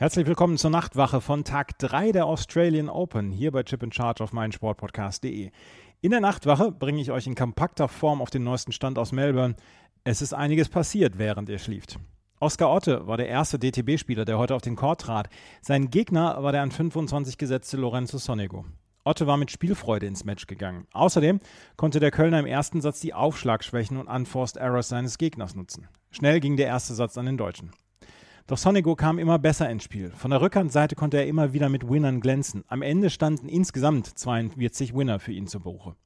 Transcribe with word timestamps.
Herzlich 0.00 0.28
willkommen 0.28 0.58
zur 0.58 0.70
Nachtwache 0.70 1.20
von 1.20 1.42
Tag 1.42 1.76
3 1.80 2.12
der 2.12 2.26
Australian 2.26 2.88
Open 2.88 3.32
hier 3.32 3.50
bei 3.50 3.64
Chip 3.64 3.82
and 3.82 3.92
Charge 3.92 4.22
auf 4.22 4.32
meinsportpodcast.de. 4.32 5.50
In 6.02 6.10
der 6.12 6.20
Nachtwache 6.20 6.70
bringe 6.70 7.00
ich 7.00 7.10
euch 7.10 7.26
in 7.26 7.34
kompakter 7.34 7.88
Form 7.88 8.22
auf 8.22 8.30
den 8.30 8.44
neuesten 8.44 8.70
Stand 8.70 8.96
aus 8.96 9.10
Melbourne. 9.10 9.56
Es 10.04 10.22
ist 10.22 10.34
einiges 10.34 10.68
passiert, 10.68 11.18
während 11.18 11.48
ihr 11.48 11.58
schlieft. 11.58 11.98
Oskar 12.38 12.72
Otte 12.72 13.08
war 13.08 13.16
der 13.16 13.26
erste 13.26 13.58
DTB-Spieler, 13.58 14.24
der 14.24 14.38
heute 14.38 14.54
auf 14.54 14.62
den 14.62 14.76
Court 14.76 15.00
trat. 15.00 15.30
Sein 15.62 15.90
Gegner 15.90 16.44
war 16.44 16.52
der 16.52 16.62
an 16.62 16.70
25 16.70 17.36
gesetzte 17.36 17.76
Lorenzo 17.76 18.18
Sonego. 18.18 18.66
Otte 19.02 19.26
war 19.26 19.36
mit 19.36 19.50
Spielfreude 19.50 20.06
ins 20.06 20.24
Match 20.24 20.46
gegangen. 20.46 20.86
Außerdem 20.92 21.40
konnte 21.76 21.98
der 21.98 22.12
Kölner 22.12 22.38
im 22.38 22.46
ersten 22.46 22.80
Satz 22.80 23.00
die 23.00 23.14
Aufschlagschwächen 23.14 23.96
und 23.96 24.06
Unforced 24.06 24.58
Errors 24.58 24.90
seines 24.90 25.18
Gegners 25.18 25.56
nutzen. 25.56 25.88
Schnell 26.12 26.38
ging 26.38 26.56
der 26.56 26.68
erste 26.68 26.94
Satz 26.94 27.18
an 27.18 27.26
den 27.26 27.36
Deutschen. 27.36 27.72
Doch 28.48 28.56
Sonigo 28.56 28.96
kam 28.96 29.18
immer 29.18 29.38
besser 29.38 29.68
ins 29.68 29.84
Spiel. 29.84 30.10
Von 30.10 30.30
der 30.30 30.40
Rückhandseite 30.40 30.94
konnte 30.94 31.18
er 31.18 31.26
immer 31.26 31.52
wieder 31.52 31.68
mit 31.68 31.86
Winnern 31.86 32.18
glänzen. 32.22 32.64
Am 32.66 32.80
Ende 32.80 33.10
standen 33.10 33.46
insgesamt 33.46 34.06
42 34.06 34.94
Winner 34.96 35.20
für 35.20 35.32
ihn 35.32 35.46
zu 35.46 35.60
Buche. 35.60 35.96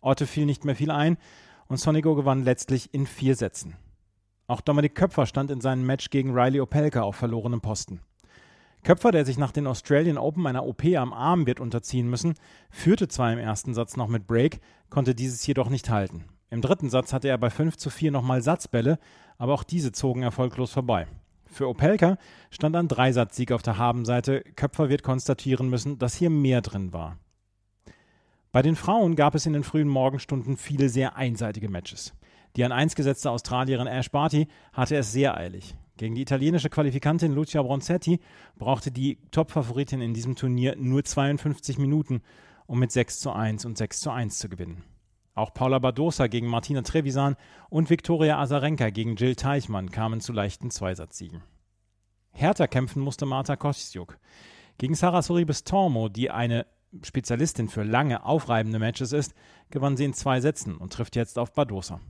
Otte 0.00 0.28
fiel 0.28 0.46
nicht 0.46 0.64
mehr 0.64 0.76
viel 0.76 0.92
ein 0.92 1.18
und 1.66 1.78
Sonigo 1.78 2.14
gewann 2.14 2.44
letztlich 2.44 2.94
in 2.94 3.04
vier 3.04 3.34
Sätzen. 3.34 3.74
Auch 4.46 4.60
Dominik 4.60 4.94
Köpfer 4.94 5.26
stand 5.26 5.50
in 5.50 5.60
seinem 5.60 5.86
Match 5.86 6.10
gegen 6.10 6.38
Riley 6.38 6.60
Opelka 6.60 7.02
auf 7.02 7.16
verlorenem 7.16 7.60
Posten. 7.60 8.00
Köpfer, 8.84 9.10
der 9.10 9.26
sich 9.26 9.36
nach 9.36 9.50
den 9.50 9.66
Australian 9.66 10.18
Open 10.18 10.46
einer 10.46 10.66
OP 10.66 10.84
am 10.96 11.12
Arm 11.12 11.48
wird 11.48 11.58
unterziehen 11.58 12.08
müssen, 12.08 12.34
führte 12.70 13.08
zwar 13.08 13.32
im 13.32 13.40
ersten 13.40 13.74
Satz 13.74 13.96
noch 13.96 14.06
mit 14.06 14.28
Break, 14.28 14.60
konnte 14.88 15.16
dieses 15.16 15.44
jedoch 15.44 15.68
nicht 15.68 15.90
halten. 15.90 16.26
Im 16.48 16.62
dritten 16.62 16.90
Satz 16.90 17.12
hatte 17.12 17.26
er 17.26 17.38
bei 17.38 17.50
5 17.50 17.76
zu 17.76 17.90
4 17.90 18.12
nochmal 18.12 18.40
Satzbälle, 18.40 19.00
aber 19.36 19.52
auch 19.52 19.64
diese 19.64 19.90
zogen 19.90 20.22
erfolglos 20.22 20.70
vorbei. 20.70 21.08
Für 21.50 21.68
Opelka 21.68 22.18
stand 22.50 22.76
ein 22.76 22.88
Dreisatzsieg 22.88 23.52
auf 23.52 23.62
der 23.62 23.78
Habenseite. 23.78 24.42
Köpfer 24.56 24.88
wird 24.88 25.02
konstatieren 25.02 25.68
müssen, 25.68 25.98
dass 25.98 26.14
hier 26.14 26.30
mehr 26.30 26.60
drin 26.60 26.92
war. 26.92 27.18
Bei 28.52 28.62
den 28.62 28.76
Frauen 28.76 29.14
gab 29.14 29.34
es 29.34 29.46
in 29.46 29.52
den 29.52 29.64
frühen 29.64 29.88
Morgenstunden 29.88 30.56
viele 30.56 30.88
sehr 30.88 31.16
einseitige 31.16 31.68
Matches. 31.68 32.14
Die 32.56 32.64
an 32.64 32.72
1 32.72 32.94
gesetzte 32.94 33.30
Australierin 33.30 33.86
Ash 33.86 34.10
Barty 34.10 34.48
hatte 34.72 34.96
es 34.96 35.12
sehr 35.12 35.36
eilig. 35.36 35.74
Gegen 35.98 36.14
die 36.14 36.22
italienische 36.22 36.70
Qualifikantin 36.70 37.34
Lucia 37.34 37.62
Bronzetti 37.62 38.20
brauchte 38.56 38.90
die 38.90 39.18
Top-Favoritin 39.32 40.00
in 40.00 40.14
diesem 40.14 40.36
Turnier 40.36 40.76
nur 40.76 41.04
52 41.04 41.78
Minuten, 41.78 42.22
um 42.66 42.78
mit 42.78 42.92
6 42.92 43.20
zu 43.20 43.32
1 43.32 43.64
und 43.64 43.76
6 43.76 44.00
zu 44.00 44.10
1 44.10 44.38
zu 44.38 44.48
gewinnen. 44.48 44.84
Auch 45.38 45.54
Paula 45.54 45.78
Badosa 45.78 46.26
gegen 46.26 46.48
Martina 46.48 46.82
Trevisan 46.82 47.36
und 47.70 47.90
Viktoria 47.90 48.40
Azarenka 48.40 48.90
gegen 48.90 49.14
Jill 49.14 49.36
Teichmann 49.36 49.92
kamen 49.92 50.20
zu 50.20 50.32
leichten 50.32 50.72
Zweisatzsiegen. 50.72 51.44
Härter 52.32 52.66
kämpfen 52.66 53.00
musste 53.00 53.24
Marta 53.24 53.54
Kostjuk. 53.54 54.18
Gegen 54.78 54.96
Sarah 54.96 55.22
Soribes 55.22 55.62
Tormo, 55.62 56.08
die 56.08 56.32
eine 56.32 56.66
Spezialistin 57.04 57.68
für 57.68 57.84
lange, 57.84 58.26
aufreibende 58.26 58.80
Matches 58.80 59.12
ist, 59.12 59.32
gewann 59.70 59.96
sie 59.96 60.06
in 60.06 60.12
zwei 60.12 60.40
Sätzen 60.40 60.76
und 60.76 60.92
trifft 60.92 61.14
jetzt 61.14 61.38
auf 61.38 61.52
Badosa. 61.52 62.00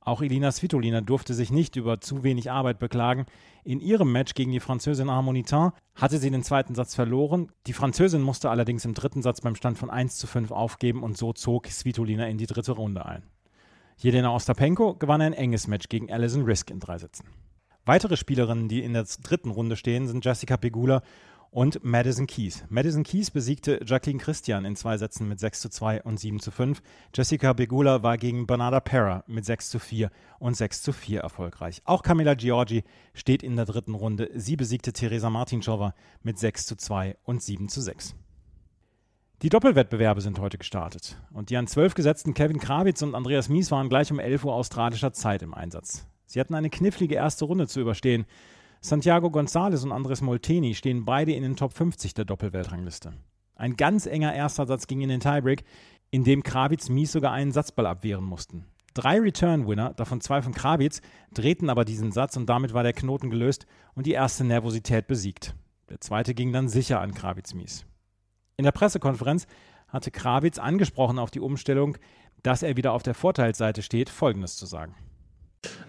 Auch 0.00 0.22
Elina 0.22 0.50
Svitolina 0.50 1.00
durfte 1.00 1.34
sich 1.34 1.50
nicht 1.50 1.76
über 1.76 2.00
zu 2.00 2.22
wenig 2.22 2.50
Arbeit 2.50 2.78
beklagen. 2.78 3.26
In 3.64 3.80
ihrem 3.80 4.10
Match 4.12 4.34
gegen 4.34 4.52
die 4.52 4.60
Französin 4.60 5.10
Harmonitin 5.10 5.72
hatte 5.94 6.18
sie 6.18 6.30
den 6.30 6.42
zweiten 6.42 6.74
Satz 6.74 6.94
verloren. 6.94 7.52
Die 7.66 7.72
Französin 7.72 8.22
musste 8.22 8.48
allerdings 8.48 8.84
im 8.84 8.94
dritten 8.94 9.22
Satz 9.22 9.40
beim 9.40 9.54
Stand 9.54 9.76
von 9.76 9.90
1 9.90 10.16
zu 10.16 10.26
5 10.26 10.50
aufgeben 10.50 11.02
und 11.02 11.18
so 11.18 11.32
zog 11.32 11.66
Svitolina 11.66 12.26
in 12.26 12.38
die 12.38 12.46
dritte 12.46 12.72
Runde 12.72 13.04
ein. 13.04 13.22
Jelena 13.98 14.34
Ostapenko 14.34 14.94
gewann 14.94 15.20
ein 15.20 15.32
enges 15.32 15.66
Match 15.66 15.88
gegen 15.88 16.10
Alison 16.10 16.44
Risk 16.44 16.70
in 16.70 16.78
drei 16.78 16.98
Sätzen. 16.98 17.26
Weitere 17.84 18.16
Spielerinnen, 18.16 18.68
die 18.68 18.84
in 18.84 18.92
der 18.92 19.04
dritten 19.22 19.50
Runde 19.50 19.74
stehen, 19.74 20.06
sind 20.06 20.24
Jessica 20.24 20.56
Pegula 20.56 21.02
und 21.50 21.84
Madison 21.84 22.26
Keys. 22.26 22.64
Madison 22.68 23.04
Keys 23.04 23.30
besiegte 23.30 23.80
Jacqueline 23.84 24.20
Christian 24.20 24.64
in 24.64 24.76
zwei 24.76 24.98
Sätzen 24.98 25.28
mit 25.28 25.40
6 25.40 25.60
zu 25.60 25.68
2 25.68 26.02
und 26.02 26.20
7 26.20 26.40
zu 26.40 26.50
5. 26.50 26.82
Jessica 27.14 27.52
Begula 27.52 28.02
war 28.02 28.18
gegen 28.18 28.46
Bernarda 28.46 28.80
Pera 28.80 29.24
mit 29.26 29.44
6 29.44 29.70
zu 29.70 29.78
4 29.78 30.10
und 30.38 30.56
6 30.56 30.82
zu 30.82 30.92
4 30.92 31.20
erfolgreich. 31.20 31.82
Auch 31.84 32.02
Camilla 32.02 32.34
Giorgi 32.34 32.84
steht 33.14 33.42
in 33.42 33.56
der 33.56 33.64
dritten 33.64 33.94
Runde. 33.94 34.30
Sie 34.34 34.56
besiegte 34.56 34.92
Teresa 34.92 35.30
Martinschova 35.30 35.94
mit 36.22 36.38
6 36.38 36.66
zu 36.66 36.76
2 36.76 37.16
und 37.24 37.42
7 37.42 37.68
zu 37.68 37.80
6. 37.80 38.14
Die 39.42 39.50
Doppelwettbewerbe 39.50 40.20
sind 40.20 40.40
heute 40.40 40.58
gestartet 40.58 41.16
und 41.32 41.50
die 41.50 41.56
an 41.56 41.68
12 41.68 41.94
gesetzten 41.94 42.34
Kevin 42.34 42.58
Krawitz 42.58 43.02
und 43.02 43.14
Andreas 43.14 43.48
Mies 43.48 43.70
waren 43.70 43.88
gleich 43.88 44.10
um 44.10 44.18
11 44.18 44.44
Uhr 44.44 44.54
australischer 44.54 45.12
Zeit 45.12 45.42
im 45.42 45.54
Einsatz. 45.54 46.08
Sie 46.26 46.40
hatten 46.40 46.54
eine 46.54 46.70
knifflige 46.70 47.14
erste 47.14 47.44
Runde 47.44 47.68
zu 47.68 47.80
überstehen. 47.80 48.26
Santiago 48.80 49.28
González 49.28 49.82
und 49.82 49.92
Andres 49.92 50.20
Molteni 50.20 50.74
stehen 50.74 51.04
beide 51.04 51.32
in 51.32 51.42
den 51.42 51.56
Top 51.56 51.72
50 51.72 52.14
der 52.14 52.24
Doppelweltrangliste. 52.24 53.12
Ein 53.56 53.76
ganz 53.76 54.06
enger 54.06 54.34
erster 54.34 54.66
Satz 54.66 54.86
ging 54.86 55.00
in 55.00 55.08
den 55.08 55.20
Tiebreak, 55.20 55.64
in 56.10 56.22
dem 56.22 56.42
Krawitz 56.42 56.88
Mies 56.88 57.12
sogar 57.12 57.32
einen 57.32 57.50
Satzball 57.50 57.86
abwehren 57.86 58.24
mussten. 58.24 58.66
Drei 58.94 59.18
Return-Winner, 59.18 59.94
davon 59.94 60.20
zwei 60.20 60.42
von 60.42 60.54
Krawitz, 60.54 61.02
drehten 61.34 61.70
aber 61.70 61.84
diesen 61.84 62.12
Satz 62.12 62.36
und 62.36 62.46
damit 62.46 62.72
war 62.72 62.84
der 62.84 62.92
Knoten 62.92 63.30
gelöst 63.30 63.66
und 63.94 64.06
die 64.06 64.12
erste 64.12 64.44
Nervosität 64.44 65.08
besiegt. 65.08 65.54
Der 65.88 66.00
zweite 66.00 66.34
ging 66.34 66.52
dann 66.52 66.68
sicher 66.68 67.00
an 67.00 67.14
Krawitz 67.14 67.54
Mies. 67.54 67.84
In 68.56 68.64
der 68.64 68.72
Pressekonferenz 68.72 69.46
hatte 69.88 70.10
Krawitz 70.10 70.58
angesprochen 70.58 71.18
auf 71.18 71.30
die 71.30 71.40
Umstellung, 71.40 71.96
dass 72.42 72.62
er 72.62 72.76
wieder 72.76 72.92
auf 72.92 73.02
der 73.02 73.14
Vorteilsseite 73.14 73.82
steht, 73.82 74.08
Folgendes 74.08 74.56
zu 74.56 74.66
sagen. 74.66 74.94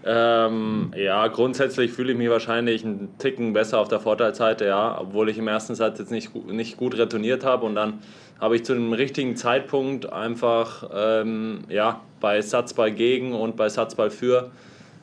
Ähm, 0.04 0.92
ja, 0.96 1.26
grundsätzlich 1.28 1.92
fühle 1.92 2.12
ich 2.12 2.18
mich 2.18 2.30
wahrscheinlich 2.30 2.84
einen 2.84 3.16
Ticken 3.18 3.52
besser 3.52 3.78
auf 3.78 3.88
der 3.88 4.00
Vorteilsseite, 4.00 4.66
ja, 4.66 4.98
obwohl 4.98 5.28
ich 5.28 5.38
im 5.38 5.46
ersten 5.46 5.74
Satz 5.74 5.98
jetzt 5.98 6.10
nicht, 6.10 6.34
nicht 6.46 6.76
gut 6.76 6.96
retourniert 6.96 7.44
habe 7.44 7.66
und 7.66 7.74
dann 7.74 8.00
habe 8.40 8.56
ich 8.56 8.64
zu 8.64 8.72
einem 8.72 8.92
richtigen 8.94 9.36
Zeitpunkt 9.36 10.10
einfach 10.10 10.88
ähm, 10.94 11.64
ja, 11.68 12.00
bei 12.20 12.40
Satzball 12.40 12.90
gegen 12.92 13.34
und 13.34 13.56
bei 13.56 13.68
Satzball 13.68 14.10
für 14.10 14.50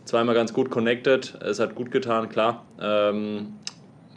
zweimal 0.05 0.33
ganz 0.33 0.53
gut 0.53 0.71
connected. 0.71 1.37
Es 1.41 1.59
hat 1.59 1.75
gut 1.75 1.91
getan, 1.91 2.29
klar. 2.29 2.65
Ähm, 2.81 3.53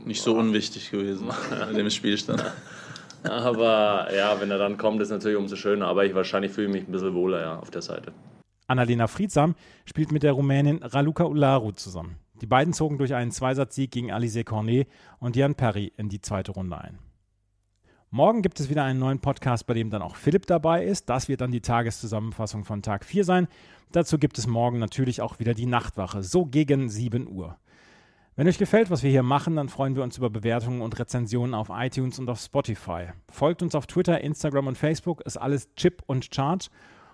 nicht 0.05 0.23
so 0.23 0.35
unwichtig 0.35 0.91
gewesen 0.91 1.29
in 1.71 1.77
dem 1.77 1.91
Spielstand. 1.91 2.43
Aber 3.23 4.09
ja, 4.17 4.41
wenn 4.41 4.51
er 4.51 4.57
dann 4.57 4.79
kommt, 4.79 5.03
ist 5.03 5.11
natürlich 5.11 5.37
umso 5.37 5.57
schöner. 5.57 5.89
Aber 5.89 6.07
ich 6.07 6.15
wahrscheinlich 6.15 6.53
fühle 6.53 6.69
mich 6.69 6.89
ein 6.89 6.93
bisschen 6.93 7.15
wohler 7.15 7.41
ja, 7.43 7.59
auf 7.59 7.71
der 7.71 7.83
Seite. 7.83 8.13
Annalena 8.71 9.09
Friedsam 9.09 9.57
spielt 9.85 10.13
mit 10.13 10.23
der 10.23 10.33
Rumänin 10.33 10.83
Raluca 10.83 11.25
Ularu 11.25 11.73
zusammen. 11.73 12.17
Die 12.41 12.47
beiden 12.47 12.73
zogen 12.73 12.99
durch 12.99 13.15
einen 13.15 13.33
Zweisatzsieg 13.33 13.91
gegen 13.91 14.13
Alice 14.13 14.45
Cornet 14.45 14.89
und 15.19 15.37
Jan 15.37 15.57
Perry 15.57 15.93
in 15.97 16.09
die 16.09 16.21
zweite 16.21 16.53
Runde 16.53 16.79
ein. 16.79 16.99
Morgen 18.13 18.43
gibt 18.43 18.59
es 18.59 18.71
wieder 18.71 18.83
einen 18.85 18.99
neuen 18.99 19.21
Podcast, 19.21 19.67
bei 19.67 19.75
dem 19.75 19.91
dann 19.91 20.03
auch 20.03 20.17
Philipp 20.17 20.47
dabei 20.47 20.85
ist. 20.85 21.09
Das 21.09 21.29
wird 21.29 21.43
dann 21.43 21.53
die 21.53 21.61
Tageszusammenfassung 21.61 22.65
von 22.65 22.83
Tag 22.83 23.05
4 23.05 23.25
sein. 23.25 23.49
Dazu 23.93 24.19
gibt 24.19 24.39
es 24.39 24.47
morgen 24.47 24.79
natürlich 24.79 25.21
auch 25.21 25.39
wieder 25.39 25.55
die 25.55 25.67
Nachtwache, 25.67 26.23
so 26.23 26.47
gegen 26.47 26.89
7 26.89 27.29
Uhr. 27.29 27.57
Wenn 28.37 28.49
euch 28.49 28.59
gefällt, 28.59 28.91
was 28.91 29.03
wir 29.03 29.11
hier 29.11 29.23
machen, 29.23 29.57
dann 29.57 29.69
freuen 29.69 29.97
wir 29.97 30.03
uns 30.03 30.17
über 30.17 30.31
Bewertungen 30.31 30.81
und 30.81 30.99
Rezensionen 30.99 31.55
auf 31.55 31.69
iTunes 31.71 32.19
und 32.19 32.31
auf 32.31 32.41
Spotify. 32.41 33.09
Folgt 33.31 33.63
uns 33.63 33.75
auf 33.75 33.87
Twitter, 33.87 34.21
Instagram 34.21 34.69
und 34.69 34.79
Facebook, 34.79 35.21
ist 35.23 35.37
alles 35.37 35.75
Chip 35.75 36.03
und 36.07 36.33
Charge. 36.35 36.69